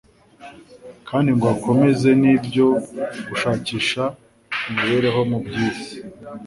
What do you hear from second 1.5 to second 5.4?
akomeze n'ibyo gushakisha imibereho mu